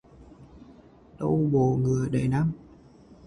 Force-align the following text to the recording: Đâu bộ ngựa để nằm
Đâu 1.19 1.49
bộ 1.51 1.75
ngựa 1.77 2.07
để 2.11 2.27
nằm 2.27 2.51